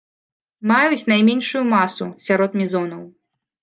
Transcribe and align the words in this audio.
Маюць 0.71 1.07
найменшую 1.13 1.63
масу 1.77 2.11
сярод 2.27 2.51
мезонаў. 2.65 3.09